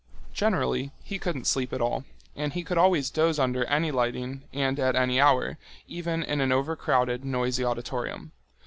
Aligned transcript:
Generally 0.33 0.89
he 1.03 1.19
couldn't 1.19 1.45
sleep 1.45 1.71
at 1.71 1.79
all, 1.79 2.05
and 2.35 2.53
he 2.53 2.63
could 2.63 2.79
always 2.79 3.11
doze 3.11 3.37
under 3.37 3.65
any 3.65 3.91
lighting 3.91 4.41
and 4.51 4.79
at 4.79 4.95
any 4.95 5.21
hour, 5.21 5.59
even 5.87 6.23
in 6.23 6.41
an 6.41 6.51
overcrowded, 6.51 7.23
noisy 7.23 7.63
auditorium. 7.63 8.31